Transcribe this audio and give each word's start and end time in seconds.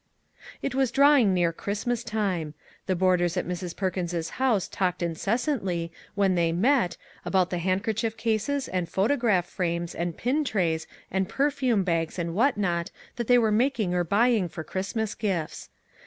It 0.63 0.73
was 0.73 0.89
drawing 0.89 1.31
near 1.31 1.53
Christmas 1.53 2.03
time. 2.03 2.55
The 2.87 2.95
boarders 2.95 3.37
at 3.37 3.45
Mrs. 3.45 3.75
Perkins's 3.75 4.31
house 4.41 4.67
talked 4.67 5.01
inces 5.01 5.37
santly, 5.45 5.91
when 6.15 6.33
they 6.33 6.51
met, 6.51 6.97
about 7.23 7.51
the 7.51 7.59
handkerchief 7.59 8.17
cases, 8.17 8.67
and 8.67 8.89
photograph 8.89 9.45
frames, 9.45 9.93
and 9.93 10.17
pin 10.17 10.43
trays, 10.43 10.87
and 11.11 11.29
perfume 11.29 11.83
bags, 11.83 12.17
and 12.17 12.33
what 12.33 12.57
not, 12.57 12.89
that 13.17 13.27
they 13.27 13.37
were 13.37 13.51
making 13.51 13.93
or 13.93 14.03
buying 14.03 14.49
for 14.49 14.63
Christmas 14.63 15.13
gifts. 15.13 15.69